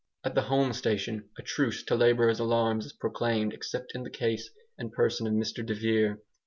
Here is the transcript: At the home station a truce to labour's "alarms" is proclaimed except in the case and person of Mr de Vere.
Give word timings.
At 0.23 0.33
the 0.33 0.41
home 0.41 0.73
station 0.73 1.29
a 1.37 1.43
truce 1.43 1.83
to 1.83 1.93
labour's 1.93 2.39
"alarms" 2.39 2.87
is 2.87 2.93
proclaimed 2.93 3.53
except 3.53 3.93
in 3.93 4.01
the 4.01 4.09
case 4.09 4.49
and 4.75 4.91
person 4.91 5.27
of 5.27 5.33
Mr 5.33 5.63
de 5.63 5.75
Vere. 5.75 6.23